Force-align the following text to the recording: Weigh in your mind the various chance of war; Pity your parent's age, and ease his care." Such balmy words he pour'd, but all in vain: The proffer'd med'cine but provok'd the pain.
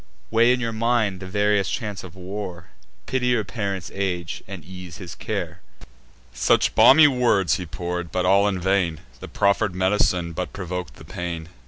Weigh 0.31 0.51
in 0.51 0.59
your 0.59 0.73
mind 0.73 1.19
the 1.19 1.27
various 1.27 1.69
chance 1.69 2.03
of 2.03 2.15
war; 2.15 2.69
Pity 3.05 3.27
your 3.27 3.43
parent's 3.43 3.91
age, 3.93 4.41
and 4.47 4.65
ease 4.65 4.97
his 4.97 5.13
care." 5.13 5.61
Such 6.33 6.73
balmy 6.73 7.07
words 7.07 7.57
he 7.57 7.67
pour'd, 7.67 8.11
but 8.11 8.25
all 8.25 8.47
in 8.47 8.59
vain: 8.59 9.01
The 9.19 9.27
proffer'd 9.27 9.75
med'cine 9.75 10.31
but 10.33 10.53
provok'd 10.53 10.95
the 10.95 11.05
pain. 11.05 11.49